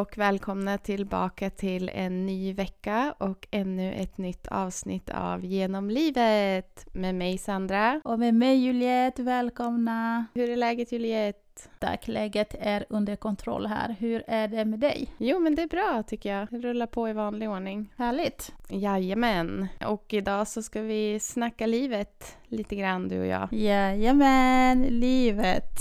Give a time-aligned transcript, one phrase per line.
[0.00, 6.86] och välkomna tillbaka till en ny vecka och ännu ett nytt avsnitt av Genom livet
[6.92, 8.00] med mig Sandra.
[8.04, 10.26] Och med mig Juliette, välkomna!
[10.34, 11.38] Hur är läget Juliette?
[11.78, 13.96] Tack, läget är under kontroll här.
[13.98, 15.14] Hur är det med dig?
[15.18, 16.48] Jo, men det är bra tycker jag.
[16.50, 17.92] Det rullar på i vanlig ordning.
[17.96, 18.52] Härligt!
[18.68, 19.68] Jajamän.
[19.86, 23.52] Och idag så ska vi snacka livet lite grann, du och jag.
[23.52, 25.78] Jajamän, livet.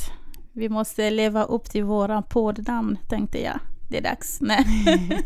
[0.54, 4.42] Vi måste leva upp till våran poddnamn, tänkte jag det är dags.
[4.42, 4.66] Nej.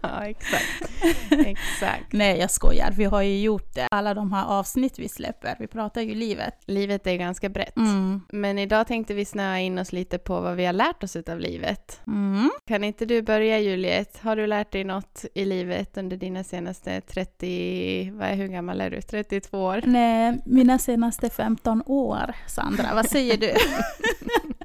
[0.00, 0.90] ja, exakt.
[1.30, 2.12] exakt.
[2.12, 2.90] Nej, jag skojar.
[2.96, 3.88] Vi har ju gjort det.
[3.90, 6.54] Alla de här avsnitt vi släpper, vi pratar ju livet.
[6.66, 7.76] Livet är ganska brett.
[7.76, 8.20] Mm.
[8.32, 11.40] Men idag tänkte vi snöa in oss lite på vad vi har lärt oss av
[11.40, 12.00] livet.
[12.06, 12.50] Mm.
[12.66, 14.18] Kan inte du börja Juliet?
[14.22, 18.80] Har du lärt dig något i livet under dina senaste 30, vad är, hur gammal
[18.80, 19.02] är du?
[19.02, 19.82] 32 år?
[19.86, 22.94] Nej, mina senaste 15 år, Sandra.
[22.94, 23.54] Vad säger du?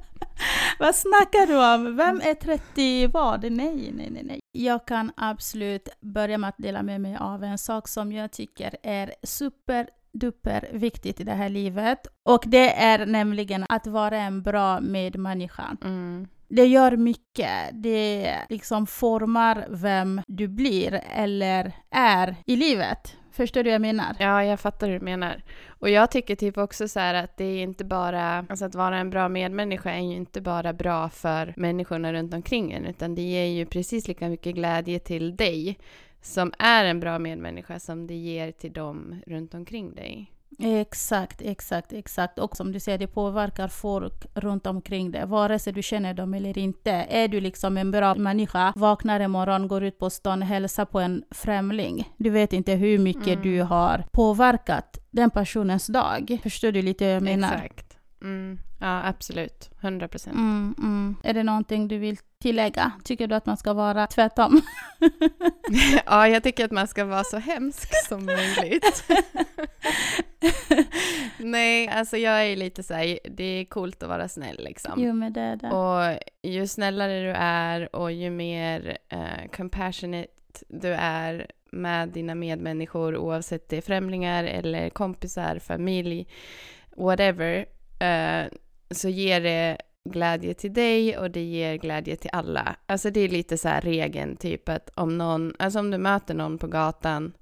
[0.78, 1.96] Vad snackar du om?
[1.96, 3.42] Vem är 30 vad?
[3.42, 4.40] Nej, nej, nej, nej.
[4.52, 8.76] Jag kan absolut börja med att dela med mig av en sak som jag tycker
[8.82, 12.06] är super duper viktigt i det här livet.
[12.22, 15.76] Och det är nämligen att vara en bra medmänniska.
[15.84, 16.28] Mm.
[16.48, 17.70] Det gör mycket.
[17.72, 23.16] Det liksom formar vem du blir eller är i livet.
[23.32, 24.16] Förstår du vad jag menar?
[24.18, 25.42] Ja, jag fattar hur du menar.
[25.68, 28.98] Och jag tycker typ också så här att det är inte bara, alltså att vara
[28.98, 33.22] en bra medmänniska är ju inte bara bra för människorna runt omkring en, utan det
[33.22, 35.78] ger ju precis lika mycket glädje till dig
[36.20, 40.32] som är en bra medmänniska som det ger till dem runt omkring dig.
[40.58, 42.38] Exakt, exakt, exakt.
[42.38, 46.34] Och som du säger, det påverkar folk runt omkring dig, vare sig du känner dem
[46.34, 46.90] eller inte.
[46.90, 51.00] Är du liksom en bra människa, vaknar en morgon, går ut på stan, hälsar på
[51.00, 52.12] en främling.
[52.16, 53.42] Du vet inte hur mycket mm.
[53.42, 56.38] du har påverkat den personens dag.
[56.42, 57.54] Förstår du lite vad jag menar?
[57.54, 57.85] Exakt.
[58.22, 58.58] Mm.
[58.80, 59.70] Ja, absolut.
[59.80, 60.36] 100 procent.
[60.36, 61.16] Mm, mm.
[61.22, 62.92] Är det någonting du vill tillägga?
[63.04, 64.60] Tycker du att man ska vara tvärtom?
[66.06, 69.04] ja, jag tycker att man ska vara så hemsk som möjligt.
[71.38, 74.92] Nej, alltså jag är lite så här, det är coolt att vara snäll liksom.
[74.96, 75.70] Jo, men det är det.
[75.70, 80.28] Och ju snällare du är och ju mer uh, compassionate
[80.68, 86.26] du är med dina medmänniskor, oavsett det är främlingar eller kompisar, familj,
[86.96, 87.66] whatever,
[88.02, 88.48] uh,
[88.90, 89.78] så ger det
[90.10, 92.76] glädje till dig och det ger glädje till alla.
[92.86, 96.34] Alltså det är lite så här regeln, typ att om någon, alltså om du möter
[96.34, 97.32] någon på gatan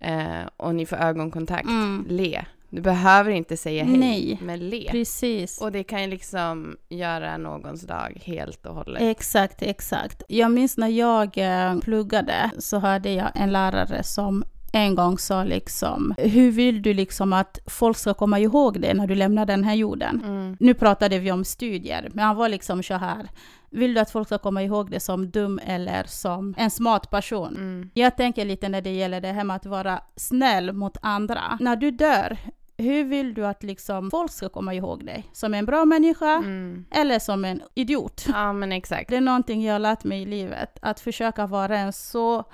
[0.00, 2.06] eh, och ni får ögonkontakt, mm.
[2.08, 2.44] le.
[2.72, 4.88] Du behöver inte säga hej, Nej, men le.
[4.90, 5.60] Precis.
[5.60, 9.02] Och det kan ju liksom göra någons dag helt och hållet.
[9.02, 10.22] Exakt, exakt.
[10.28, 15.44] Jag minns när jag eh, pluggade så hade jag en lärare som en gång sa
[15.44, 19.64] liksom, hur vill du liksom att folk ska komma ihåg det när du lämnar den
[19.64, 20.22] här jorden?
[20.24, 20.56] Mm.
[20.60, 23.28] Nu pratade vi om studier, men han var liksom så här,
[23.70, 27.56] vill du att folk ska komma ihåg det som dum eller som en smart person?
[27.56, 27.90] Mm.
[27.94, 31.58] Jag tänker lite när det gäller det här med att vara snäll mot andra.
[31.60, 32.38] När du dör,
[32.76, 35.26] hur vill du att liksom folk ska komma ihåg dig?
[35.32, 36.84] Som en bra människa mm.
[36.90, 38.24] eller som en idiot?
[38.28, 39.10] Ja, men exakt.
[39.10, 42.44] Det är någonting jag har lärt mig i livet, att försöka vara en så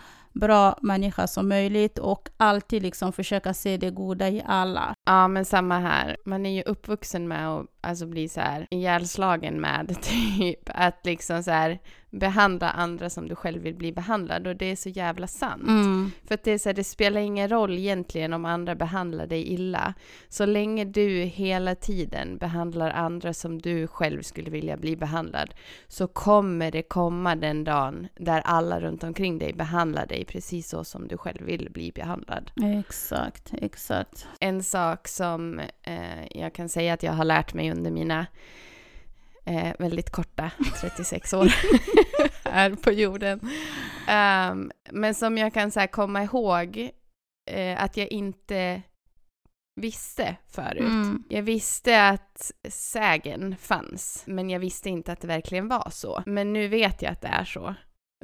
[0.40, 4.95] bra människa som möjligt och alltid liksom försöka se det goda i alla.
[5.06, 6.16] Ja, men samma här.
[6.24, 11.42] Man är ju uppvuxen med att alltså, bli så här ihjälslagen med typ att liksom
[11.42, 11.78] så här
[12.10, 15.68] behandla andra som du själv vill bli behandlad och det är så jävla sant.
[15.68, 16.10] Mm.
[16.24, 19.52] För att det är så här, det spelar ingen roll egentligen om andra behandlar dig
[19.52, 19.94] illa.
[20.28, 25.54] Så länge du hela tiden behandlar andra som du själv skulle vilja bli behandlad
[25.88, 30.84] så kommer det komma den dagen där alla runt omkring dig behandlar dig precis så
[30.84, 32.50] som du själv vill bli behandlad.
[32.78, 34.26] Exakt, exakt.
[34.40, 38.26] En sak som eh, jag kan säga att jag har lärt mig under mina
[39.44, 41.52] eh, väldigt korta 36 år
[42.44, 43.40] här på jorden.
[44.08, 46.90] Um, men som jag kan så här, komma ihåg
[47.50, 48.82] eh, att jag inte
[49.80, 50.80] visste förut.
[50.80, 51.24] Mm.
[51.28, 56.22] Jag visste att sägen fanns, men jag visste inte att det verkligen var så.
[56.26, 57.74] Men nu vet jag att det är så.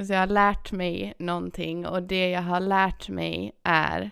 [0.07, 4.11] Så jag har lärt mig någonting och det jag har lärt mig är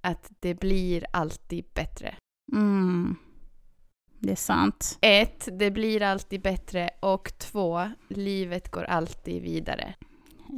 [0.00, 2.14] att det blir alltid bättre.
[2.52, 3.16] Mm.
[4.18, 4.98] Det är sant.
[5.00, 9.94] Ett, det blir alltid bättre och två, livet går alltid vidare.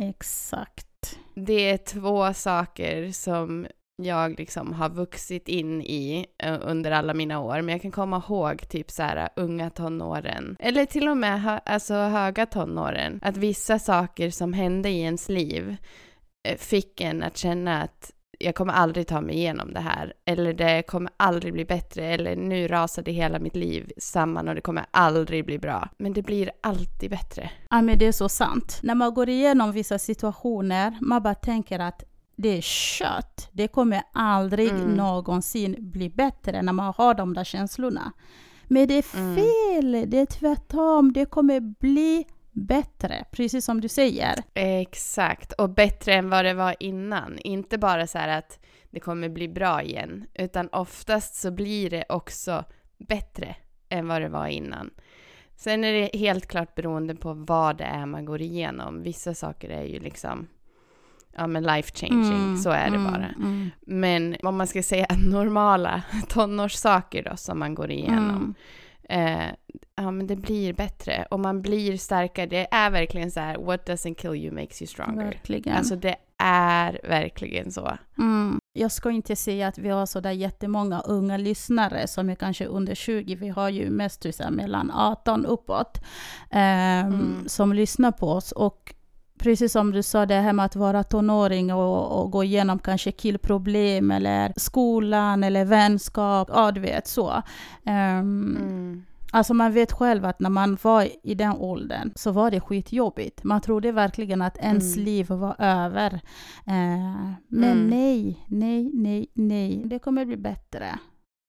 [0.02, 1.19] Exakt.
[1.34, 3.66] Det är två saker som
[4.02, 7.62] jag liksom har vuxit in i eh, under alla mina år.
[7.62, 11.58] Men jag kan komma ihåg typ så här unga tonåren, eller till och med hö
[11.64, 15.76] alltså höga tonåren, att vissa saker som hände i ens liv
[16.48, 20.12] eh, fick en att känna att jag kommer aldrig ta mig igenom det här.
[20.25, 22.04] Eller det kommer aldrig bli bättre.
[22.06, 25.88] Eller nu rasade hela mitt liv samman och det kommer aldrig bli bra.
[25.98, 27.50] Men det blir alltid bättre.
[27.70, 28.81] Ja, men det är så sant.
[28.82, 32.04] När man går igenom vissa situationer, man bara tänker att
[32.37, 33.48] det är kött.
[33.52, 34.88] Det kommer aldrig Mm.
[34.94, 38.12] någonsin bli bättre när man har de där känslorna.
[38.64, 39.36] Men det är Mm.
[39.36, 41.12] fel, det är tvärtom.
[41.12, 44.35] Det kommer bli bättre, precis som du säger.
[44.55, 47.38] Exakt, och bättre än vad det var innan.
[47.38, 48.58] Inte bara så här att
[48.91, 52.64] det kommer bli bra igen, utan oftast så blir det också
[52.99, 53.56] bättre
[53.88, 54.91] än vad det var innan.
[55.56, 59.03] Sen är det helt klart beroende på vad det är man går igenom.
[59.03, 60.46] Vissa saker är ju liksom,
[61.37, 63.26] ja men life changing, Mm, så är det mm, bara.
[63.29, 68.55] mm, Men om man ska säga normala tonårssaker då som man går igenom, mm.
[69.10, 69.48] Eh,
[69.96, 72.46] ja men det blir bättre och man blir starkare.
[72.46, 75.24] Det är verkligen så här, what doesn't kill you makes you stronger.
[75.24, 75.76] Verkligen.
[75.76, 77.98] Alltså det är verkligen så.
[78.18, 78.58] Mm.
[78.72, 82.64] Jag ska inte säga att vi har så där jättemånga unga lyssnare som är kanske
[82.66, 83.34] under 20.
[83.34, 85.98] Vi har ju mest så mellan 18 uppåt
[86.50, 87.48] ehm, Mm.
[87.48, 88.52] som lyssnar på oss.
[88.52, 88.94] Och
[89.42, 93.12] precis som du sa, det här med att vara tonåring och, och gå igenom kanske
[93.12, 96.48] killproblem eller skolan eller vänskap.
[96.52, 97.42] Ja, du vet så.
[97.84, 99.02] Ehm, Mm.
[99.32, 103.44] Alltså man vet själv att när man var i den åldern så var det skitjobbigt.
[103.44, 105.04] Man trodde verkligen att ens Mm.
[105.04, 106.14] liv var över.
[106.66, 107.86] Eh, men Mm.
[107.86, 109.82] nej, nej, nej, nej.
[109.84, 110.98] Det kommer bli bättre.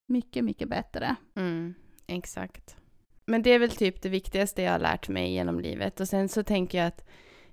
[0.08, 1.16] Mycket, mycket bättre.
[1.38, 1.74] Mm.
[2.08, 2.76] Exakt.
[3.26, 6.00] Men det är väl typ det viktigaste jag har lärt mig genom livet.
[6.00, 7.06] Och sen så tänker jag att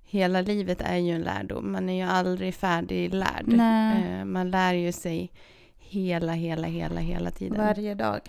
[0.09, 1.73] hela livet är ju en lärdom.
[1.73, 3.45] Man är ju aldrig färdiglärd.
[3.47, 4.13] Nej.
[4.13, 5.33] Eh, man lär ju sig
[5.77, 7.59] hela, hela, hela, hela tiden.
[7.59, 8.21] Varje dag.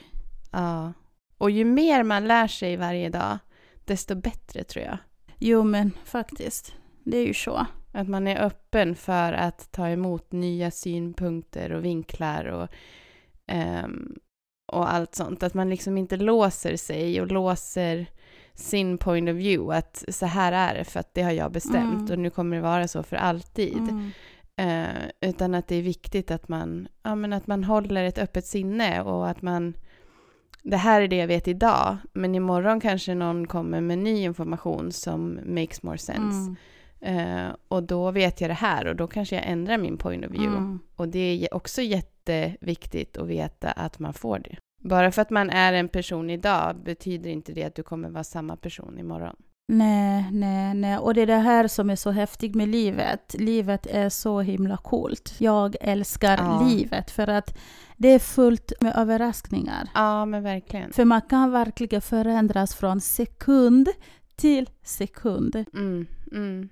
[0.52, 0.94] Ja.
[1.38, 3.38] Och ju mer man lär sig varje dag,
[3.86, 4.98] desto bättre tror jag.
[5.38, 6.74] Jo, men faktiskt.
[7.04, 7.66] Det är ju så.
[7.92, 12.68] Att man är öppen för att ta emot nya synpunkter och vinklar och,
[13.48, 14.16] ehm,
[14.72, 15.44] och allt sånt.
[15.44, 18.06] Att man liksom inte låser sig och låser
[18.60, 19.78] sin point of view.
[19.78, 22.12] Att så här är det för att det har jag bestämt Mm.
[22.12, 23.78] och nu kommer det vara så för alltid.
[23.78, 24.12] Mm.
[24.56, 28.46] Eh, utan att det är viktigt att man, ja, men att man håller ett öppet
[28.46, 29.74] sinne och att man
[30.64, 34.92] det här är det jag vet idag, men imorgon kanske någon kommer med ny information
[34.92, 36.56] som makes more sense.
[37.02, 37.46] Mm.
[37.48, 40.32] Eh, och då vet jag det här och då kanske jag ändrar min point of
[40.32, 40.58] view.
[40.58, 40.80] Mm.
[40.96, 44.56] Och det är också jätteviktigt att veta att man får det.
[44.80, 48.24] Bara för att man är en person idag betyder inte det att du kommer vara
[48.24, 49.36] samma person imorgon.
[49.68, 50.98] Nej, nej, nej.
[50.98, 53.36] Och det är det här som är så häftigt med livet.
[53.40, 55.36] Livet är så himla coolt.
[55.38, 56.68] Jag älskar Ja.
[56.70, 57.58] livet för att
[57.98, 59.90] det är fullt med överraskningar.
[59.96, 60.94] Ja, men verkligen.
[60.94, 63.90] För man kan verkligen förändras från sekund
[64.36, 65.56] till sekund.
[65.74, 66.70] Mm, mm,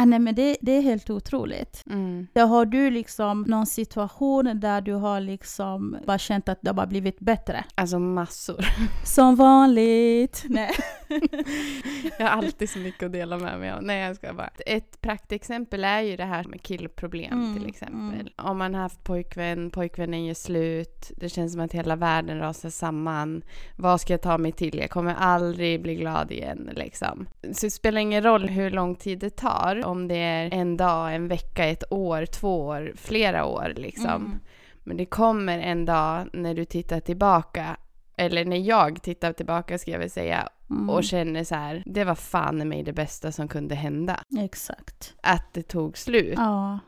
[0.00, 1.82] Ah, nej, men det, det är helt otroligt.
[1.90, 2.26] mm.
[2.32, 6.74] Där har du liksom någon situation där du har liksom bara känt att det har
[6.74, 7.64] bara blivit bättre.
[7.74, 8.64] Alltså massor.
[9.04, 10.44] Som vanligt.
[10.48, 10.70] Nej.
[12.18, 13.82] Jag har alltid så mycket att dela med mig av.
[13.82, 14.50] Nej, jag ska bara.
[14.66, 17.98] Ett praktexempel är ju det här med killproblem Mm, till exempel.
[18.20, 18.26] mm.
[18.36, 22.70] Om man har haft pojkvän, pojkvännen gör slut, det känns som att hela världen rasar
[22.70, 23.42] samman.
[23.76, 24.78] Vad ska jag ta mig till?
[24.78, 27.28] Jag kommer aldrig bli glad igen liksom.
[27.52, 31.14] Så det spelar ingen roll hur lång tid det tar, om det är en dag,
[31.14, 34.06] en vecka, ett år, två år, flera år liksom.
[34.10, 34.38] Mm.
[34.84, 37.76] Men det kommer en dag när du tittar tillbaka,
[38.16, 40.90] eller när jag tittar tillbaka ska jag väl säga, Mm.
[40.90, 44.20] och känner så här, det var fan i mig det bästa som kunde hända.
[44.38, 45.14] Exakt.
[45.22, 46.34] Att det tog slut.
[46.36, 46.78] Ja.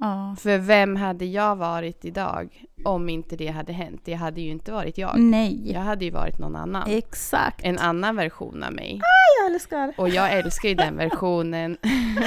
[0.00, 0.36] Ja.
[0.38, 4.00] För vem hade jag varit idag om inte det hade hänt?
[4.04, 5.18] Det hade ju inte varit jag.
[5.20, 5.72] Nej.
[5.72, 6.90] Jag hade ju varit någon annan.
[6.90, 7.64] Exakt.
[7.64, 9.00] En annan version av mig.
[9.40, 9.94] Jag älskar.
[9.98, 11.76] Och jag älskar ju den versionen.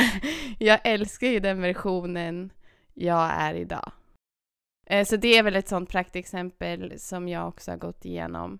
[0.59, 2.49] jag älskar ju den versionen
[2.93, 3.91] jag är idag.
[4.89, 8.59] Eh, Så det är väl ett sånt praktexempel som jag också har gått igenom.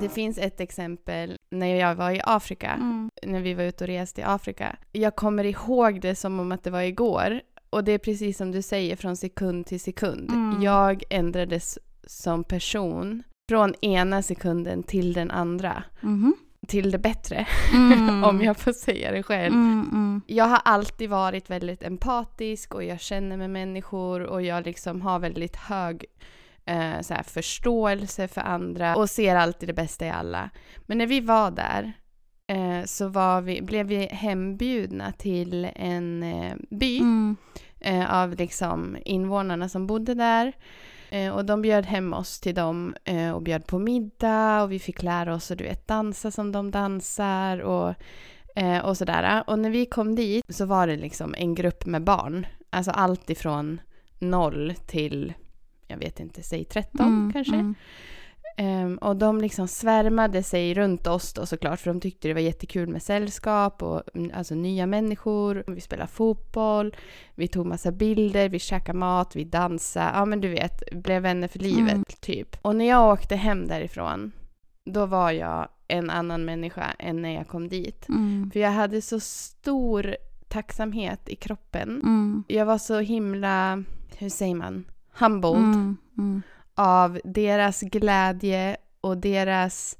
[0.00, 3.10] Det finns ett exempel när jag var i Afrika, Mm.
[3.22, 4.76] när vi var ute och reste i Afrika.
[4.92, 7.40] Jag kommer ihåg det som om att det var igår.
[7.70, 10.30] Och det är precis som du säger, från sekund till sekund.
[10.30, 10.62] Mm.
[10.62, 15.82] Jag ändrades som person från ena sekunden till den andra.
[16.00, 16.34] Mhm.
[16.68, 18.24] Till det bättre, Mm.
[18.24, 19.54] om jag får säga det själv.
[19.54, 20.20] Mm, mm.
[20.26, 25.18] Jag har alltid varit väldigt empatisk och jag känner med människor och jag liksom har
[25.18, 26.04] väldigt hög
[26.66, 30.50] eh, så här, förståelse för andra och ser alltid det bästa i alla.
[30.86, 31.92] Men när vi var där
[32.46, 37.36] eh, så var vi, blev vi hembjudna till en eh, by Mm.
[37.80, 40.52] eh, av liksom invånarna som bodde där.
[41.10, 44.78] Eh, och de bjöd hem oss till dem eh, och bjöd på middag och vi
[44.78, 47.94] fick lära oss att du vet, dansa som de dansar och
[48.82, 49.44] och sådär.
[49.46, 52.46] Och när vi kom dit så var det liksom en grupp med barn.
[52.70, 53.80] Alltså allt ifrån
[54.18, 55.34] noll till,
[55.86, 57.54] jag vet inte, säg 13 Mm, kanske.
[57.54, 57.74] mm.
[58.58, 62.40] Ehm, och de liksom svärmade sig runt oss då såklart, för de tyckte det var
[62.40, 65.64] jättekul med sällskap och mm, alltså nya människor.
[65.66, 66.96] Vi spelade fotboll,
[67.34, 70.10] vi tog massa bilder, vi käkade mat, vi dansade.
[70.14, 72.04] Ja men du vet, blev vänner för livet Mm.
[72.20, 72.56] typ.
[72.62, 74.32] Och när jag åkte hem därifrån,
[74.84, 78.08] då var jag en annan människa än när jag kom dit.
[78.08, 78.50] Mm.
[78.52, 80.16] För jag hade så stor
[80.48, 81.88] tacksamhet i kroppen.
[81.88, 82.44] Mm.
[82.48, 83.82] Jag var så himla,
[84.18, 84.84] hur säger man,
[85.18, 85.96] humbled Mm.
[86.18, 86.42] Mm.
[86.74, 89.98] av deras glädje och deras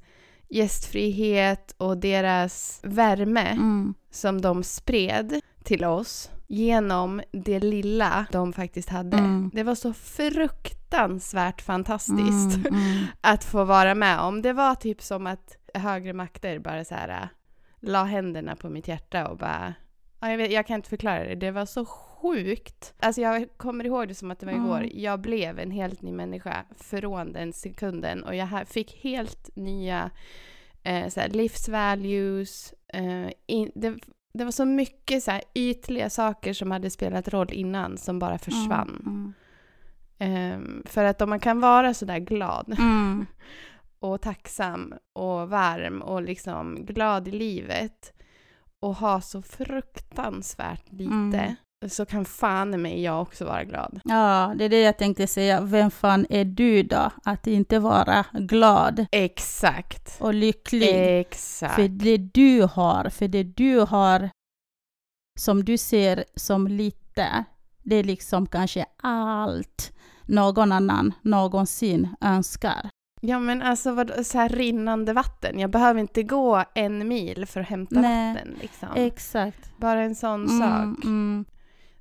[0.49, 3.93] gästfrihet och deras värme Mm.
[4.11, 9.17] som de spred till oss genom det lilla de faktiskt hade.
[9.17, 9.51] Mm.
[9.53, 12.73] Det var så fruktansvärt fantastiskt Mm.
[12.73, 13.05] Mm.
[13.21, 14.41] att få vara med om.
[14.41, 17.27] Det var typ som att högre makter bara så här äh,
[17.81, 19.73] la händerna på mitt hjärta och bara
[20.19, 21.35] ja, jag, vet, jag kan inte förklara det.
[21.35, 22.93] Det var så sjukt.
[22.99, 24.65] Alltså jag kommer ihåg det som att det var Mm.
[24.65, 24.89] igår.
[24.93, 30.11] Jag blev en helt ny människa från den sekunden och jag fick helt nya
[30.83, 32.73] eh, så här, livsvalues.
[32.93, 33.95] Eh, in, det,
[34.33, 39.01] det var så mycket så ytliga saker som hade spelat roll innan som bara försvann.
[39.05, 39.33] Mm.
[40.19, 43.25] Ehm, för att om man kan vara så där glad Mm.
[43.99, 48.13] och tacksam och varm och liksom glad i livet
[48.81, 51.55] och ha så fruktansvärt lite Mm.
[51.89, 53.99] så kan fan i mig jag också vara glad.
[54.03, 55.61] Ja, det är det jag tänkte säga.
[55.61, 57.11] Vem fan är du då?
[57.23, 60.17] Att inte vara glad Exakt.
[60.21, 61.19] och lycklig.
[61.19, 61.75] Exakt.
[61.75, 64.29] För det du har, för det du har
[65.39, 67.43] som du ser som lite,
[67.83, 69.93] det är liksom kanske allt
[70.25, 72.89] någon annan någonsin önskar.
[73.21, 75.59] Ja men alltså vad, så här rinnande vatten.
[75.59, 78.55] Jag behöver inte gå en mil för att hämta Nej, vatten.
[78.61, 78.89] Liksom.
[78.95, 79.77] Exakt.
[79.77, 81.05] Bara en sån Mm, sak.
[81.05, 81.45] mm,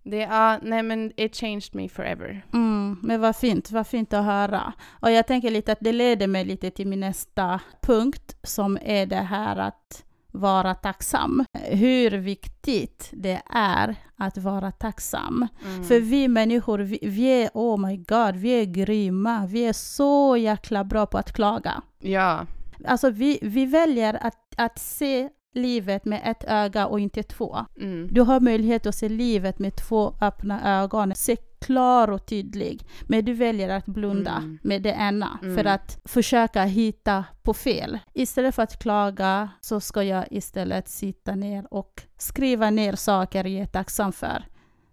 [0.02, 2.44] Det, ja, nej men it changed me forever.
[2.54, 2.99] mm.
[3.02, 4.73] Men vad fint, vad fint att höra.
[5.00, 9.06] Och jag tänker lite att det leder mig lite till min nästa punkt som är
[9.06, 10.04] det här att
[10.40, 11.45] vara tacksam.
[11.52, 15.49] Hur viktigt det är att vara tacksam.
[15.64, 15.85] Mm.
[15.85, 19.47] För vi människor, vi, vi är, oh my god, vi är grymma.
[19.47, 21.83] Vi är så jäkla bra på att klaga.
[21.99, 22.47] Ja,
[22.85, 27.57] Alltså vi, vi väljer att, att se livet med ett öga och inte två.
[27.81, 28.09] mm.
[28.11, 32.87] Du har möjlighet att se livet med två öppna ögon, se klar och tydlig.
[33.08, 34.58] Men du väljer att blunda Mm.
[34.62, 35.56] med det ena Mm.
[35.56, 37.99] för att försöka hitta på fel.
[38.14, 43.62] Istället för att klaga så ska jag istället sitta ner och skriva ner saker jag
[43.62, 44.44] är tacksam för.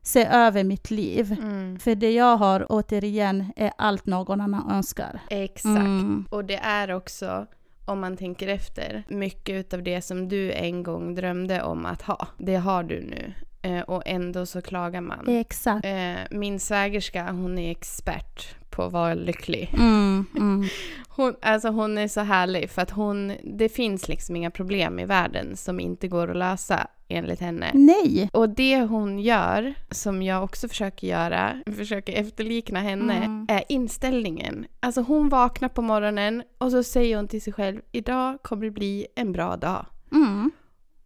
[0.01, 1.31] Se över mitt liv.
[1.41, 1.79] Mm.
[1.79, 5.19] För det jag har, återigen, är allt någon annan önskar.
[5.29, 5.65] Exakt.
[5.77, 6.25] Mm.
[6.31, 7.47] Och det är också,
[7.85, 12.27] om man tänker efter, mycket av det som du en gång drömde om att ha.
[12.37, 13.33] Det har du nu.
[13.63, 15.27] Eh, och ändå så klagar man.
[15.27, 15.85] Exakt.
[15.85, 19.69] Eh, min svägerska, hon är expert på att vara lycklig.
[19.73, 20.63] Mm, mm.
[21.15, 25.05] Hon, alltså hon är så härlig för att hon, det finns liksom inga problem i
[25.05, 27.71] världen som inte går att lösa enligt henne.
[27.73, 28.29] Nej!
[28.33, 33.45] Och det hon gör, som jag också försöker göra, försöker efterlikna henne, Mm.
[33.49, 34.65] är inställningen.
[34.79, 38.71] Alltså hon vaknar på morgonen och så säger hon till sig själv, idag kommer det
[38.71, 39.85] bli en bra dag.
[40.11, 40.51] Mm.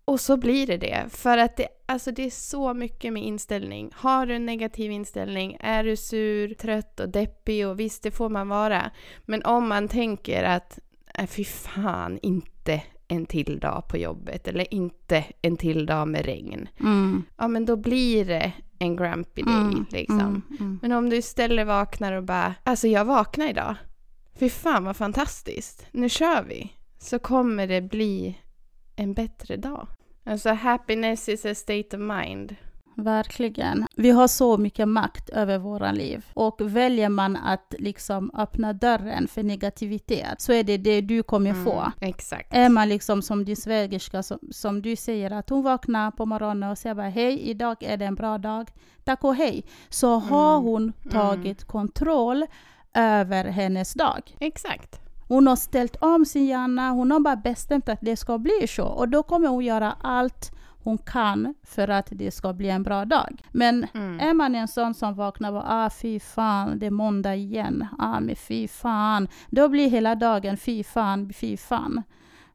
[0.08, 1.06] Och så blir det det.
[1.10, 3.92] För att det, alltså det är så mycket med inställning.
[3.94, 8.30] Har du en negativ inställning, är du sur, trött och deppig och visst det får
[8.30, 8.92] man vara.
[9.26, 10.80] Men om man tänker att,
[11.14, 16.26] äh, fy fan, inte en till dag på jobbet eller inte en till dag med
[16.26, 16.70] regn.
[16.80, 17.24] Mm.
[17.38, 20.20] Ja men då blir det en grumpy day Mm, liksom.
[20.20, 20.80] mm, mm.
[20.82, 23.76] Men om du istället vaknar och bara, alltså jag vaknar idag.
[24.40, 25.88] Fy fan vad fantastiskt.
[25.92, 26.74] Nu kör vi.
[27.00, 28.38] Så kommer det bli
[28.96, 29.88] en bättre dag.
[30.28, 32.56] Alltså happiness is a state of mind.
[32.96, 33.86] Verkligen.
[33.96, 36.26] Vi har så mycket makt över våra liv.
[36.34, 41.54] Och väljer man att liksom öppna dörren för negativitet så är det det du kommer
[41.54, 41.80] få.
[41.80, 42.54] Mm, exakt.
[42.54, 46.72] Är man liksom som din svägerska, som, som du säger, att hon vaknar på morgonen
[46.72, 48.70] och säger bara hej, idag är det en bra dag,
[49.04, 52.46] tack och hej, så har Mm, hon tagit kontroll
[52.94, 54.22] över hennes dag.
[54.40, 55.00] Exakt.
[55.28, 58.86] Hon har ställt om sin hjärna, hon har bara bestämt att det ska bli så.
[58.86, 60.52] Och då kommer hon göra allt
[60.84, 63.42] hon kan för att det ska bli en bra dag.
[63.52, 64.20] Men Mm.
[64.20, 68.20] är man en sån som vaknar och ah fy fan, det är måndag igen, ah
[68.20, 69.28] men fy fan.
[69.50, 72.04] Då blir hela dagen fy fan, fy fan.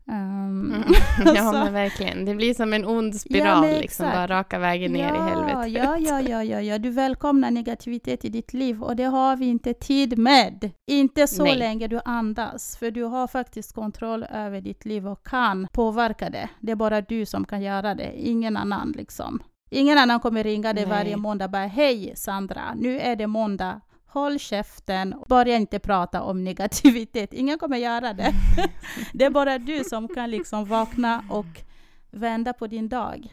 [0.07, 0.85] Um,
[1.35, 2.25] ja, så- men verkligen.
[2.25, 5.73] Det blir som en ond Ja, spiral, men liksom, bara raka vägen ner i helvetet.
[5.73, 6.79] Ja, ja, ja, ja, ja.
[6.79, 10.71] Du välkomnar negativitet i ditt liv och det har vi inte tid med.
[10.91, 11.57] Inte så Nej.
[11.59, 16.49] länge du andas, för du har faktiskt kontroll över ditt liv och kan påverka det.
[16.61, 19.43] Det är bara du som kan göra det, ingen annan liksom.
[19.71, 20.91] Ingen annan kommer ringa dig Nej.
[20.99, 23.81] varje måndag och bara hej Sandra, nu är det måndag.
[24.12, 27.33] Håll käften, börja inte prata om negativitet.
[27.33, 28.35] Ingen kommer göra det.
[29.12, 31.62] Det är bara du som kan liksom vakna och
[32.11, 33.26] vända på din dag.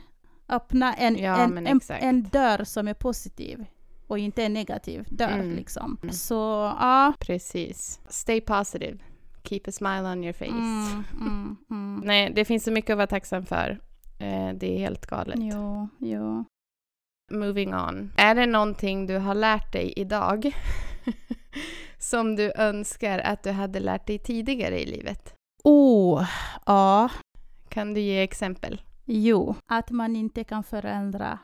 [0.50, 3.66] Öppna en, Ja, en, en, en dörr som är positiv
[4.08, 5.40] och inte en negativ dörr.
[5.40, 5.56] Mm.
[5.56, 5.98] Liksom.
[6.04, 6.14] Mm.
[6.14, 6.36] Så
[6.80, 7.14] ja.
[7.20, 8.00] Precis.
[8.10, 8.98] Stay positive.
[9.44, 10.46] Keep a smile on your face.
[10.46, 12.02] Mm, mm, mm.
[12.06, 13.82] Nej, det finns så mycket att vara tacksam för.
[14.20, 15.40] Eh, det är helt galet.
[15.40, 16.46] Jo, jo.
[17.30, 18.12] Moving on.
[18.18, 20.56] Är det någonting du har lärt dig idag
[21.98, 25.34] som du önskar att du hade lärt dig tidigare i livet?
[25.64, 26.28] Oh,
[26.66, 27.10] ja.
[27.70, 28.82] Kan du ge exempel?
[29.06, 31.40] Jo, att man inte kan förändra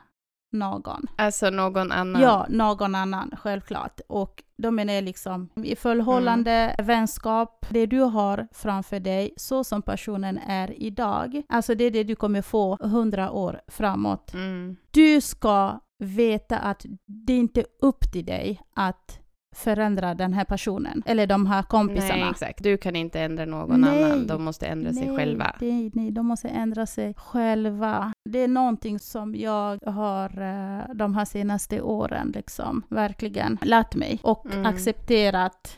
[0.52, 1.06] någon.
[1.16, 2.22] Alltså någon annan?
[2.22, 4.00] Ja, någon annan, självklart.
[4.08, 10.38] Och då menar liksom i förhållande, vänskap, det du har framför dig, så som personen
[10.38, 11.42] är idag.
[11.50, 14.34] Alltså det är det du kommer få hundra år framåt.
[14.34, 14.76] Mm.
[14.92, 19.20] Du ska veta att det inte är upp till dig att
[19.56, 22.16] förändra den här personen, eller de här kompisarna.
[22.22, 22.64] Nej, exakt.
[22.64, 24.04] Du kan inte ändra någon Nej.
[24.04, 24.28] annan.
[24.28, 25.56] De måste ändra sig Nej, själva.
[25.62, 28.14] Nej, nej, de måste ändra sig själva.
[28.30, 34.20] Det är någonting som jag har eh, de här senaste åren liksom verkligen lärt mig
[34.24, 34.66] och Mm.
[34.66, 35.78] accepterat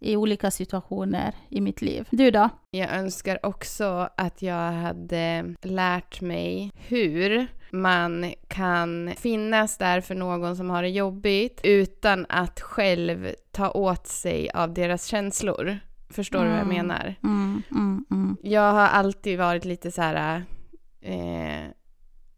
[0.00, 2.08] i olika situationer i mitt liv.
[2.10, 2.48] Du då?
[2.70, 7.46] Jag önskar också att jag hade lärt mig hur
[7.82, 14.06] man kan finnas där för någon som har det jobbigt utan att själv ta åt
[14.06, 15.78] sig av deras känslor.
[16.10, 16.76] Förstår du vad jag Mm.
[16.76, 17.14] menar?
[17.22, 18.36] Mm, mm, mm.
[18.42, 20.44] Jag har alltid varit lite så här...
[21.00, 21.70] Eh,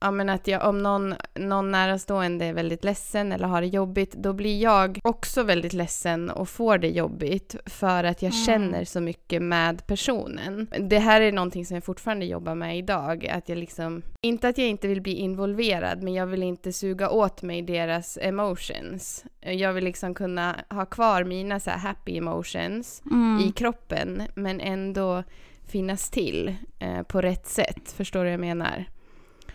[0.01, 4.13] ja, men att jag, om någon, någon närstående är väldigt ledsen eller har det jobbigt,
[4.13, 8.45] då blir jag också väldigt ledsen och får det jobbigt för att jag Mm.
[8.45, 10.67] känner så mycket med personen.
[10.81, 14.59] Det här är någonting som jag fortfarande jobbar med idag, att jag liksom, inte att
[14.59, 19.25] jag inte vill bli involverad, men jag vill inte suga åt mig deras emotions.
[19.41, 23.41] Jag vill liksom kunna ha kvar mina så här happy emotions Mm.
[23.49, 25.23] i kroppen men ändå
[25.69, 27.93] finnas till eh, på rätt sätt.
[27.97, 28.85] Förstår du vad jag menar?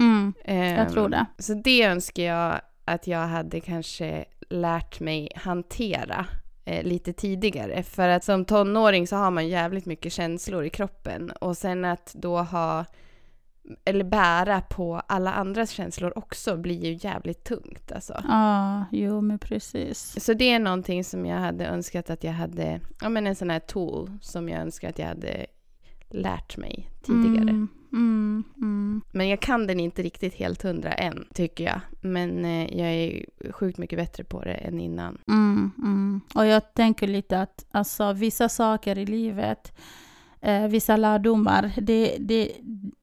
[0.01, 0.33] Mm.
[0.45, 1.25] Ehm, Jag tror det.
[1.37, 6.25] Så det önskar jag att jag hade kanske lärt mig hantera
[6.65, 7.83] eh, lite tidigare.
[7.83, 12.13] För att som tonåring så har man jävligt mycket känslor i kroppen och sen att
[12.13, 12.85] då ha
[13.85, 18.23] eller bära på alla andras känslor också blir ju jävligt tungt alltså.
[18.27, 20.23] Ja, jo men precis.
[20.25, 23.49] Så det är någonting som jag hade önskat att jag hade, ja men en sån
[23.49, 25.45] här tool som jag önskar att jag hade
[26.09, 27.41] lärt mig tidigare.
[27.49, 29.01] Mm, mm, mm.
[29.11, 31.79] Men jag kan den inte riktigt helt hundra än, tycker jag.
[32.01, 35.17] Men eh, jag är sjukt mycket bättre på det än innan.
[35.27, 36.21] Mm, mm.
[36.35, 39.77] Och jag tänker lite att alltså, vissa saker i livet,
[40.41, 42.51] eh, vissa lärdomar, det, det,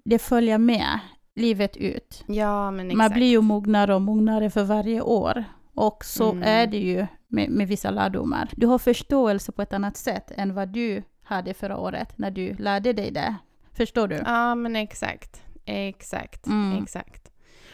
[0.05, 0.99] det följer med
[1.35, 2.25] livet ut.
[2.27, 2.99] Ja, men exakt.
[2.99, 5.45] Man blir ju mognare och mognare för varje år.
[5.75, 6.43] Och så Mm.
[6.43, 8.51] är det ju med, med vissa lärdomar.
[8.57, 12.55] Du har förståelse på ett annat sätt än vad du hade förra året när du
[12.55, 13.35] lärde dig det.
[13.79, 14.23] Förstår du?
[14.27, 15.43] Ja, men exakt.
[15.65, 16.83] Exakt, Mm.
[16.83, 17.25] exakt.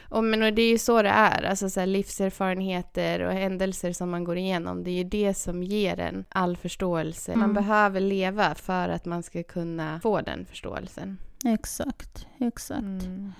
[0.08, 3.92] Och, men, och det är ju så det är, alltså så här, livserfarenheter och händelser
[3.92, 7.30] som man går igenom, det är ju det som ger en all förståelse.
[7.36, 7.54] Man Mm.
[7.54, 11.18] behöver leva för att man ska kunna få den förståelsen.
[11.44, 12.80] Exakt, exakt.
[12.82, 13.32] Mm.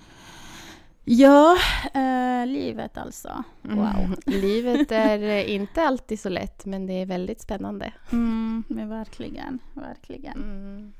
[1.07, 1.57] Ja,
[1.93, 3.43] eh, livet alltså.
[3.61, 3.77] Wow.
[3.97, 4.11] Mm.
[4.25, 7.93] Livet är eh, inte alltid så lätt, men det är väldigt spännande.
[8.11, 10.93] Mm, men verkligen, verkligen.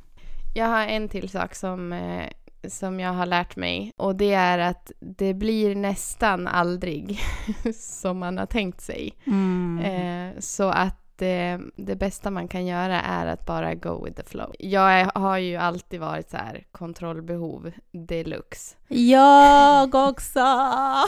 [0.57, 2.29] Jag har en till sak som, eh,
[2.67, 7.19] som jag har lärt mig och det är att det blir nästan aldrig
[7.75, 9.13] som man har tänkt sig.
[9.25, 9.79] Mm.
[9.79, 14.29] Eh, så att eh, det bästa man kan göra är att bara go with the
[14.29, 14.55] flow.
[14.59, 18.75] Jag har ju alltid varit så här kontrollbehov deluxe.
[18.87, 20.39] Jag också!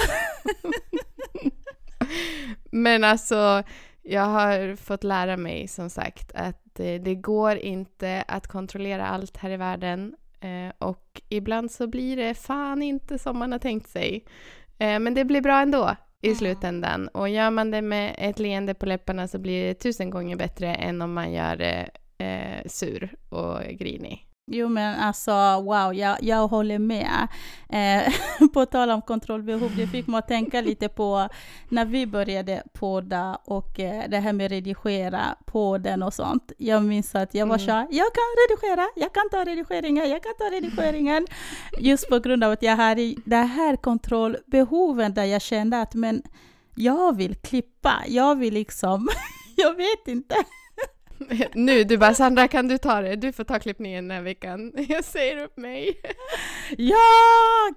[2.71, 3.63] Men alltså,
[4.01, 9.49] jag har fått lära mig som sagt att det går inte att kontrollera allt här
[9.49, 10.15] i världen.
[10.39, 14.25] Eh, och ibland så blir det fan inte som man har tänkt sig.
[14.77, 17.07] Eh, men det blir bra ändå i slutändan.
[17.07, 20.75] Och gör man det med ett leende på läpparna så blir det tusen gånger bättre
[20.75, 24.26] än om man gör det eh, sur och grinig.
[24.51, 25.31] Jo men alltså
[25.61, 27.27] wow, jag, jag håller med.
[27.69, 28.13] Eh,
[28.53, 31.29] på tal om kontrollbehov, det fick mig att tänka lite på
[31.69, 36.51] när vi började podda och eh, det här med redigera podden och sånt.
[36.57, 37.65] Jag minns att jag var Mm.
[37.65, 41.27] så här, jag kan redigera, jag kan ta redigeringen, jag kan ta redigeringen.
[41.79, 46.21] Just på grund av att jag hade det här kontrollbehoven där jag kände att men
[46.75, 49.07] jag vill klippa, jag vill liksom,
[49.55, 50.35] jag vet inte.
[51.53, 53.15] Nu, du bara Sandra kan du ta det?
[53.15, 54.73] Du får ta klippningen den här veckan.
[54.89, 56.01] Jag säger upp mig.
[56.77, 56.95] Ja,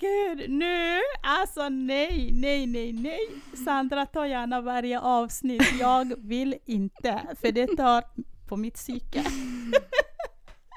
[0.00, 1.00] gud, nu!
[1.22, 3.20] Alltså nej, nej, nej, nej.
[3.64, 5.72] Sandra, ta gärna varje avsnitt.
[5.80, 8.04] Jag vill inte, för det tar
[8.48, 9.24] på mitt psyke.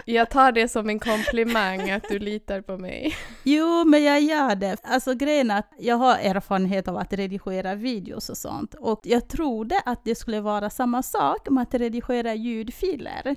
[0.06, 3.16] Jag tar det som en komplimang att du litar på mig.
[3.44, 4.78] Jo, men jag gör det.
[4.84, 8.74] Alltså grejen är att jag har erfarenhet av att redigera videos och sånt.
[8.74, 13.36] Och jag trodde att det skulle vara samma sak med att redigera ljudfiler.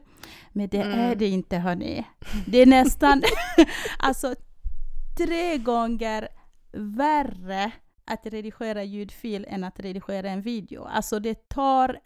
[0.53, 0.99] Men det Mm.
[0.99, 2.05] är det inte, hörni.
[2.47, 3.23] Det är nästan,
[3.99, 4.35] alltså
[5.19, 6.29] tre gånger
[6.73, 7.71] värre
[8.05, 10.85] att redigera ljudfil än att redigera en video.
[10.85, 11.99] Alltså det tar,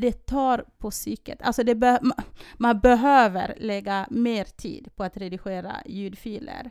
[0.00, 1.42] det tar på psyket.
[1.42, 2.22] Alltså det be- ma-
[2.56, 6.70] man behöver lägga mer tid på att redigera ljudfiler.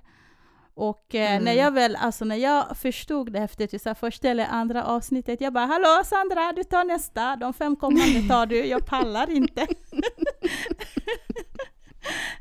[0.77, 1.43] Och eh, Mm.
[1.43, 5.65] när jag väl, alltså när jag förstod det efter första eller andra avsnittet, jag bara
[5.65, 9.67] ”Hallå Sandra, du tar nästa, de fem kommande tar du, jag pallar inte”.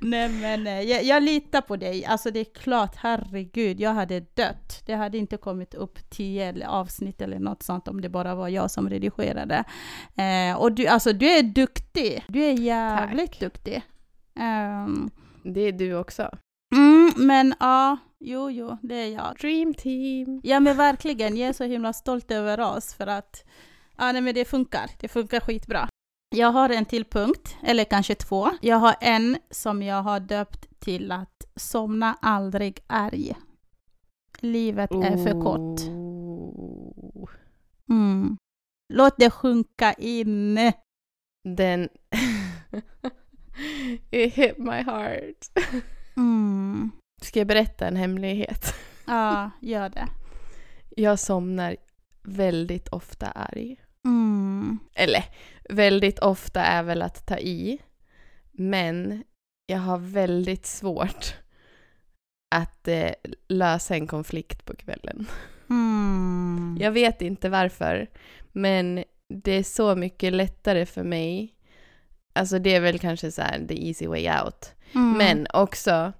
[0.07, 4.21] Nej men eh, jag, jag litar på dig, alltså det är klart, herregud, jag hade
[4.21, 4.83] dött.
[4.87, 8.71] Det hade inte kommit upp tio avsnitt eller något sånt om det bara var jag
[8.71, 9.64] som redigerade.
[10.17, 13.40] Eh, och du, alltså du är duktig, du är jävligt Tack.
[13.40, 13.83] duktig.
[14.40, 15.11] Ehm,
[15.43, 16.31] Det är du också.
[16.75, 19.37] mm, men ja, jo, jo, det är jag.
[19.40, 20.40] Dream team.
[20.45, 23.45] Ja men verkligen, jag är så himla stolt över oss för att
[23.99, 24.90] ja, nej, men det funkar.
[25.01, 25.88] Det funkar skitbra.
[26.35, 28.51] Jag har en till punkt, eller kanske två.
[28.61, 33.35] Jag har en som jag har döpt till att somna aldrig arg.
[34.38, 35.81] Livet är för kort.
[37.88, 38.37] Mm.
[38.94, 40.73] Låt det sjunka in.
[41.44, 41.83] Den...
[44.11, 45.47] It hit my heart.
[46.16, 46.90] Mm.
[47.23, 48.75] Ska jag berätta en hemlighet?
[49.07, 50.09] Ja, gör det.
[50.97, 51.77] Jag somnar
[52.23, 53.77] väldigt ofta arg.
[54.05, 54.79] Mm.
[54.94, 55.25] Eller,
[55.68, 57.79] väldigt ofta är väl att ta i.
[58.53, 59.24] Men
[59.66, 61.35] jag har väldigt svårt
[62.55, 63.11] att eh,
[63.48, 65.27] lösa en konflikt på kvällen.
[65.70, 66.77] Mm.
[66.81, 68.11] Jag vet inte varför,
[68.53, 71.55] men det är så mycket lättare för mig.
[72.33, 74.74] Alltså det är väl kanske så här the easy way out.
[74.94, 75.18] Mm.
[75.18, 76.12] Men också,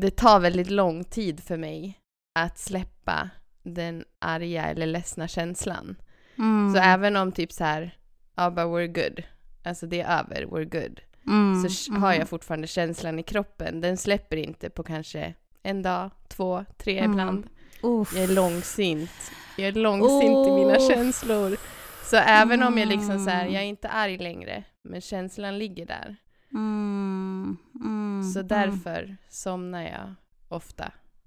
[0.00, 1.98] det tar väldigt lång tid för mig
[2.38, 3.30] att släppa
[3.62, 5.96] den arga eller ledsna känslan.
[6.38, 6.74] Mm.
[6.74, 7.96] Så även om typ så här,
[8.34, 9.22] ja bara we're good,
[9.62, 11.68] alltså det är över, we're good, Mm.
[11.68, 13.80] så har jag fortfarande känslan i kroppen.
[13.80, 17.10] Den släpper inte på kanske en dag, två, tre Mm.
[17.10, 17.46] ibland.
[17.82, 18.12] Uff.
[18.14, 19.10] Jag är långsint.
[19.56, 20.88] Jag är långsint i mina Uff.
[20.88, 21.56] känslor.
[22.04, 23.54] Så även om jag liksom så här, Mm.
[23.54, 26.16] jag är inte arg längre, men känslan ligger där.
[26.52, 27.56] Mm.
[27.84, 28.22] Mm.
[28.34, 30.14] Så därför somnar jag
[30.48, 30.84] ofta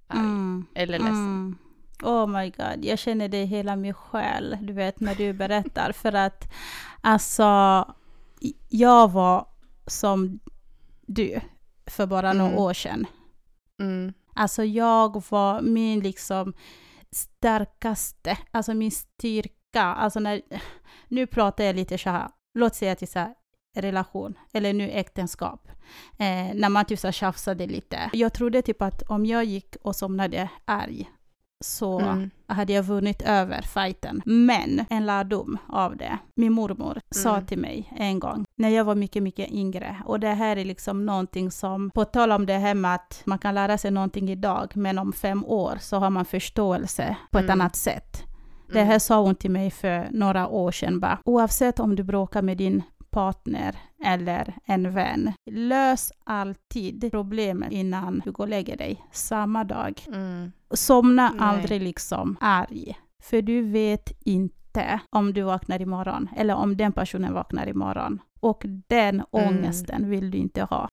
[0.08, 0.20] arg.
[0.20, 0.66] Mm.
[0.76, 1.58] Eller ledsen.
[2.04, 5.92] Oh my god, jag känner det i hela min själ, du vet när du berättar.
[5.92, 6.54] För att
[7.02, 7.44] alltså,
[8.70, 9.48] jag var
[9.88, 10.40] som
[11.08, 11.40] du
[11.88, 12.64] för bara några Mm.
[12.64, 13.06] år sedan.
[13.80, 14.14] Mm.
[14.36, 16.54] Alltså jag var min liksom
[17.12, 19.84] starkaste, alltså min styrka.
[19.84, 20.42] Alltså när,
[21.08, 23.34] nu pratar jag lite så här, låt säga till så här,
[23.76, 25.68] relation, eller nu äktenskap.
[26.20, 28.10] Eh, när man typ så tjafsade lite.
[28.14, 31.10] Jag trodde typ att om jag gick och somnade arg
[31.64, 32.30] så Mm.
[32.48, 34.22] hade jag vunnit över fighten.
[34.26, 36.18] Men en lärdom av det.
[36.36, 37.46] Min mormor sa Mm.
[37.46, 39.98] till mig en gång när jag var mycket, mycket yngre.
[40.06, 43.38] Och det här är liksom någonting som, på tal om det här med att man
[43.40, 47.44] kan lära sig någonting idag, men om fem år så har man förståelse på ett
[47.46, 47.62] Mm.
[47.62, 48.24] annat sätt.
[48.68, 48.88] Det Mm.
[48.88, 51.20] här sa hon till mig för några år sedan bara.
[51.26, 52.84] Oavsett om du bråkar med din
[53.16, 53.76] partner
[54.06, 60.02] eller en vän, lös alltid problemet innan du går och lägger dig, samma dag.
[60.08, 60.52] Mm.
[60.72, 61.40] Somna Nej.
[61.40, 62.98] aldrig liksom arg.
[63.24, 68.20] För du vet inte om du vaknar imorgon eller om den personen vaknar imorgon.
[68.40, 69.26] Och den Mm.
[69.32, 70.88] ångesten vill du inte ha.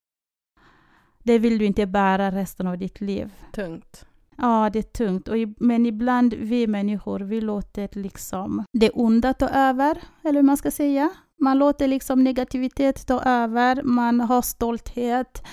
[1.23, 3.33] Det vill du inte bära resten av ditt liv.
[3.53, 4.05] Tungt.
[4.37, 5.27] Ja, det är tungt.
[5.27, 10.57] Och men ibland vi människor, vi låter liksom det onda ta över, eller hur man
[10.57, 11.09] ska säga.
[11.41, 15.43] Man låter liksom negativitet ta över, man har stolthet,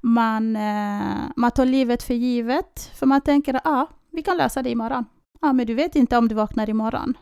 [0.00, 2.90] man, eh, man tar livet för givet.
[2.94, 5.04] För man tänker, ja, ah, vi kan lösa det imorgon.
[5.40, 7.14] Ja, men du vet inte om du vaknar imorgon,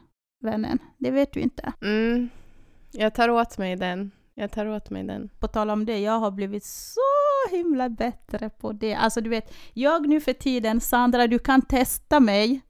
[0.45, 0.79] vännen.
[0.99, 1.73] Det vet du inte.
[1.83, 2.29] Mm.
[2.93, 4.11] Jag tar åt mig den.
[4.35, 5.29] Jag tar åt mig den.
[5.41, 7.01] På tal om det, jag har blivit så
[7.45, 8.95] så himla bättre på det.
[8.95, 12.61] Alltså du vet, jag nu för tiden, Sandra, du kan testa mig.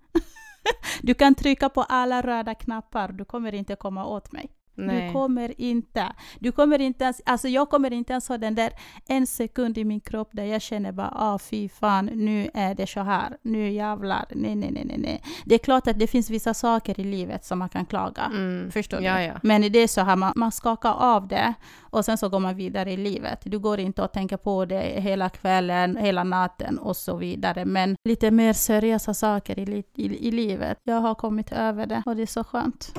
[1.02, 4.50] du kan trycka på alla röda knappar, du kommer inte komma åt mig.
[4.74, 5.06] Nej.
[5.06, 8.70] Du kommer inte, du kommer inte ens, alltså jag kommer inte ens ha den där
[9.08, 12.86] en sekund i min kropp där jag känner bara ah fy fan, nu är det
[12.86, 15.22] så här, nu jävlar, nej nej nej nej.
[15.44, 18.70] Det är klart att det finns vissa saker i livet som man kan klaga, Mm.
[18.70, 19.04] förstår du?
[19.04, 19.32] Ja, ja.
[19.42, 22.56] Men det är så här, man, man skakar av det och sen så går man
[22.56, 23.40] vidare i livet.
[23.44, 27.64] Du går inte att tänka på det hela kvällen, hela natten och så vidare.
[27.64, 30.78] Men lite mer seriösa saker i, i, i livet.
[30.84, 32.92] Jag har kommit över det och det är så skönt.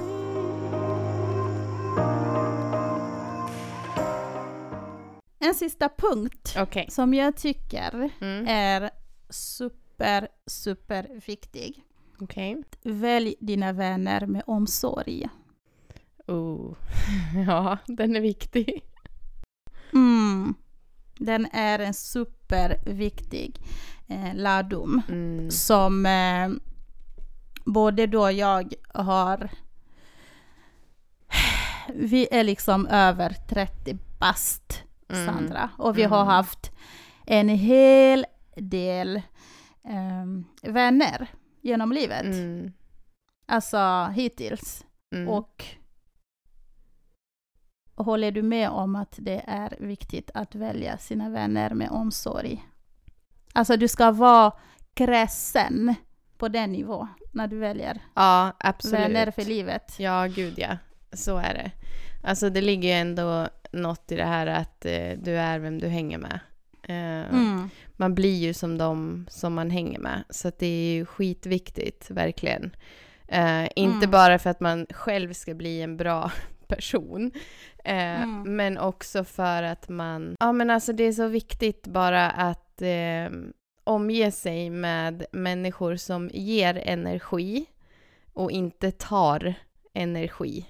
[5.47, 6.87] En sista punkt Okej.
[6.89, 8.45] som jag tycker Mm.
[8.47, 8.89] är
[9.29, 11.83] super, super viktig.
[12.19, 12.63] Okej.
[12.83, 15.29] Välj dina vänner med omsorg.
[16.27, 16.75] Oh.
[17.47, 18.81] Ja, den är viktig.
[19.93, 20.53] Mm.
[21.17, 23.61] Den är en superviktig
[24.07, 25.51] eh, lärdom Mm.
[25.51, 26.49] som eh,
[27.65, 29.49] både då jag har...
[31.95, 35.25] Vi är liksom över 30 bast, Mm.
[35.25, 35.69] Sandra.
[35.77, 36.27] Och vi har Mm.
[36.27, 36.71] haft
[37.25, 39.21] en hel del
[39.83, 41.27] ehm, vänner
[41.61, 42.23] genom livet.
[42.25, 42.73] Mm.
[43.47, 44.85] Alltså hittills.
[45.15, 45.27] Mm.
[45.29, 45.65] Och
[47.95, 52.65] håller du med om att det är viktigt att välja sina vänner med omsorg?
[53.53, 54.51] Alltså du ska vara
[54.93, 55.95] kräsen
[56.37, 58.99] på den nivå när du väljer ja, absolut.
[58.99, 59.99] vänner för livet.
[59.99, 60.77] Ja, gud ja.
[61.13, 61.71] Så är det.
[62.23, 65.87] Alltså det ligger ju ändå något i det här att eh, du är vem du
[65.87, 66.39] hänger med.
[66.83, 67.69] Eh, Mm.
[67.97, 70.23] Man blir ju som de som man hänger med.
[70.29, 72.75] Så det är ju skitviktigt, verkligen.
[73.27, 74.11] Eh, inte Mm.
[74.11, 76.31] bara för att man själv ska bli en bra
[76.67, 77.31] person.
[77.83, 78.55] Eh, Mm.
[78.55, 80.35] Men också för att man...
[80.39, 83.29] Ja, men alltså det är så viktigt bara att eh,
[83.83, 87.65] omge sig med människor som ger energi
[88.33, 89.53] och inte tar
[89.93, 90.65] energi.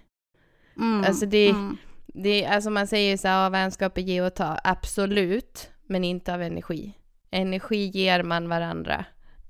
[0.77, 1.03] Mm.
[1.07, 1.77] Alltså det- Mm.
[2.23, 4.59] Det, alltså man säger så här, vänskap är ge och ta.
[4.63, 6.93] Absolut, men inte av energi.
[7.31, 9.05] Energi ger man varandra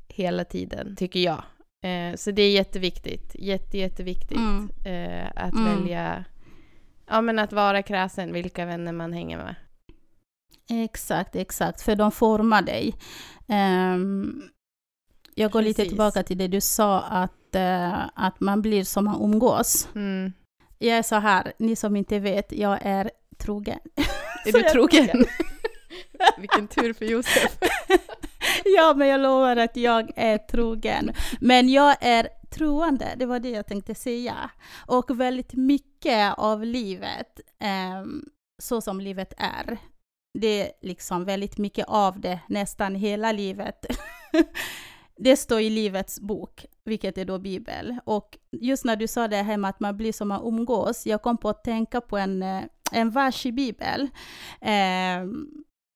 [0.07, 1.43] hela tiden, tycker jag.
[1.83, 3.35] Eh, så det är jätteviktigt.
[3.39, 4.69] Jätte, jätteviktigt Mm.
[4.85, 5.65] eh, att Mm.
[5.75, 6.25] välja,
[7.07, 9.55] ja men att vara kräsen, vilka vänner man hänger med.
[10.69, 11.81] Exakt, exakt.
[11.81, 12.95] För de formar dig.
[13.47, 14.41] Ehm,
[15.35, 15.89] jag går lite Precis.
[15.91, 19.87] tillbaka till det du sa, att, eh, att man blir som man umgås.
[19.95, 20.33] Mm.
[20.77, 23.79] Jag är så här, ni som inte vet, jag är trogen.
[24.45, 25.25] Är Så du är trogen?
[26.37, 27.57] Vilken tur för Josef.
[28.65, 31.13] ja, men jag lovar att jag är trogen.
[31.39, 34.49] Men jag är troende, det var det jag tänkte säga.
[34.87, 38.25] Och väldigt mycket av livet, ehm,
[38.61, 39.77] så som livet är,
[40.39, 43.85] det är liksom väldigt mycket av det, nästan hela livet.
[45.17, 47.95] det står i livets bok, vilket är då Bibel.
[48.05, 51.21] Och just när du sa det här med att man blir som man umgås, jag
[51.21, 54.07] kom på att tänka på en, eh, en vers i Bibel.
[54.61, 55.47] ehm,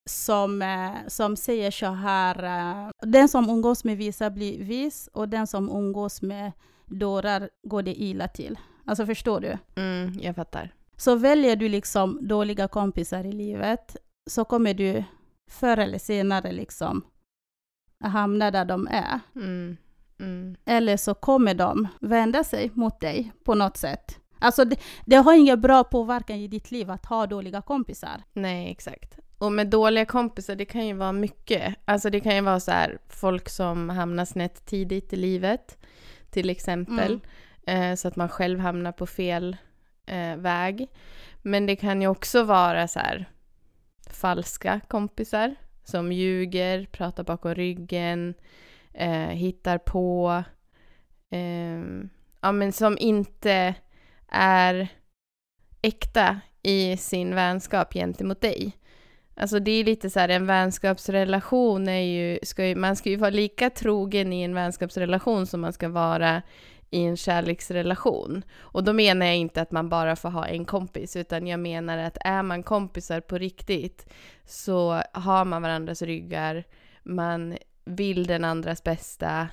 [0.10, 5.30] som, eh, som säger så här, eh, den som umgås med visa blir vis och
[5.30, 6.52] den som umgås med
[6.86, 8.60] dårar går det illa till.
[8.86, 9.58] Alltså förstår du?
[9.82, 10.74] Mm, jag fattar.
[10.98, 13.96] Så väljer du liksom dåliga kompisar i livet
[14.30, 15.04] så kommer du
[15.52, 17.04] förr eller senare liksom
[18.00, 19.20] hamna där de är.
[19.36, 19.78] Mm.
[20.20, 20.56] Mm.
[20.66, 24.20] Eller så kommer de vända sig mot dig på något sätt.
[24.40, 28.24] Alltså det, det har ingen bra påverkan i ditt liv att ha dåliga kompisar.
[28.34, 29.20] Nej, exakt.
[29.38, 31.76] Och med dåliga kompisar, det kan ju vara mycket.
[31.86, 35.78] Alltså det kan ju vara så här, folk som hamnar snett tidigt i livet,
[36.30, 37.20] till exempel.
[37.68, 39.58] Eh, så att man själv hamnar på fel
[40.06, 40.88] eh, väg.
[41.42, 43.30] Men det kan ju också vara så här,
[44.10, 45.56] falska kompisar
[45.90, 48.34] som ljuger, pratar bakom ryggen,
[48.94, 50.44] eh, hittar på.
[51.32, 51.84] Eh,
[52.42, 53.76] ja, men som inte
[54.32, 54.88] är
[55.82, 58.76] äkta i sin vänskap gentemot dig.
[59.36, 63.16] Alltså det är lite så här, en vänskapsrelation är ju, ska ju, man ska ju
[63.16, 66.42] vara lika trogen i en vänskapsrelation som man ska vara
[66.92, 68.44] i en kärleksrelation.
[68.60, 71.98] Och då menar jag inte att man bara får ha en kompis, utan jag menar
[71.98, 74.14] att är man kompisar på riktigt
[74.46, 76.64] så har man varandras ryggar,
[77.04, 79.48] man vill den andras bästa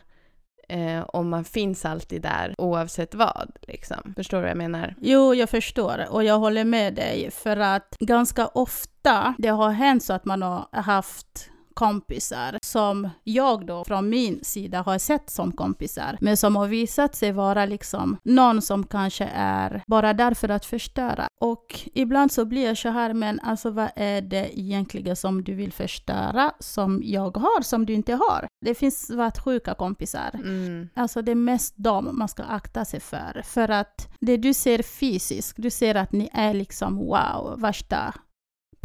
[0.68, 3.56] eh, och man finns alltid där oavsett vad.
[3.62, 4.14] Liksom.
[4.16, 4.94] Förstår du vad jag menar?
[5.00, 10.02] Jo, jag förstår och jag håller med dig för att ganska ofta det har hänt
[10.02, 15.52] så att man har haft kompisar som jag då från min sida har sett som
[15.52, 20.48] kompisar, men som har visat sig vara liksom någon som kanske är bara där för
[20.48, 21.28] att förstöra.
[21.40, 25.54] Och ibland så blir jag så här, men alltså vad är det egentligen som du
[25.54, 28.48] vill förstöra som jag har, som du inte har?
[28.64, 30.30] Det finns svartsjuka kompisar.
[30.34, 30.88] Mm.
[30.94, 33.42] Alltså det är mest dem man ska akta sig för.
[33.44, 38.14] För att det du ser fysiskt, du ser att ni är liksom wow, värsta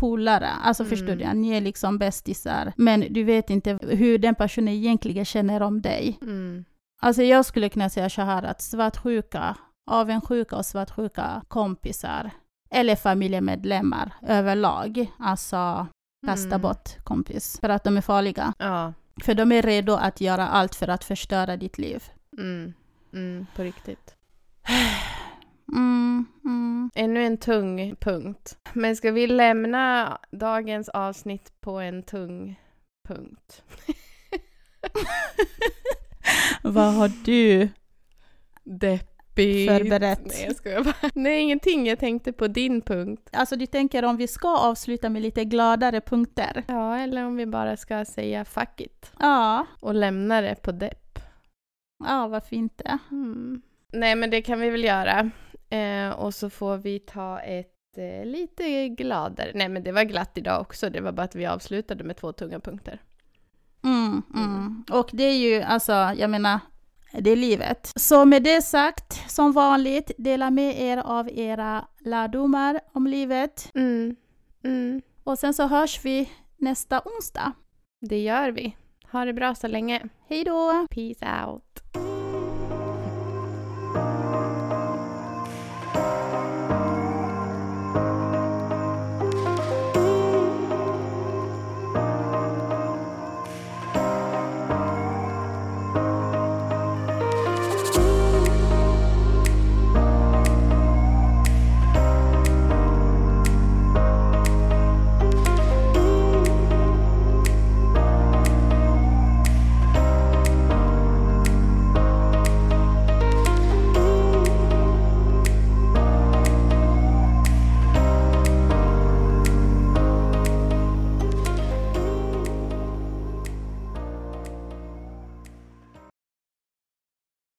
[0.02, 0.50] polare.
[0.50, 0.90] Alltså Mm.
[0.90, 1.34] förstår du?
[1.34, 2.74] Ni är liksom bästisar.
[2.78, 6.18] Men du vet inte hur den personen egentligen känner om dig.
[6.22, 6.66] Mm.
[7.02, 9.56] Alltså jag skulle kunna säga så här att svartsjuka,
[9.92, 12.30] avundsjuka och svartsjuka kompisar
[12.72, 15.88] eller familjemedlemmar överlag, alltså
[16.28, 16.62] kasta Mm.
[16.62, 18.54] bort kompis för att de är farliga.
[18.58, 18.94] Ja.
[19.24, 22.04] För de är redo att göra allt för att förstöra ditt liv.
[22.38, 22.74] Mm.
[23.14, 23.46] Mm.
[23.56, 24.16] På riktigt.
[25.72, 26.92] Mm, mm.
[26.96, 28.58] Ännu en tung punkt.
[28.74, 32.60] Men ska vi lämna dagens avsnitt på en tung
[33.08, 33.64] punkt?
[36.64, 37.70] Vad har du
[38.64, 39.70] Deppigt.
[39.70, 40.22] förberett?
[40.26, 41.10] Nej, jag skojar bara.
[41.14, 41.88] Nej, ingenting.
[41.88, 43.30] Jag tänkte på din punkt.
[43.34, 46.64] Alltså du tänker om vi ska avsluta med lite gladare punkter?
[46.68, 51.20] Ja, eller om vi bara ska säga fuck it Ja, och lämna det på depp.
[52.08, 52.98] ja vad fint det.
[53.12, 53.62] Mm.
[53.94, 55.30] Nej, men det kan vi väl göra.
[55.72, 59.52] Eh, och så får vi ta ett eh, lite gladare...
[59.56, 60.90] Nej, men det var glatt idag också.
[60.90, 63.02] Det var bara att vi avslutade med två tunga punkter.
[63.84, 64.84] Mm, mm.
[64.92, 66.60] Och det är ju alltså, jag menar,
[67.20, 67.92] det är livet.
[67.96, 73.72] Så med det sagt, som vanligt, dela med er av era lärdomar om livet.
[73.76, 74.16] Mm.
[74.64, 75.02] Mm.
[75.24, 77.52] Och sen så hörs vi nästa onsdag.
[78.02, 78.76] Det gör vi.
[79.12, 80.02] Ha det bra så länge.
[80.30, 80.88] Hej då!
[80.90, 82.11] Peace out.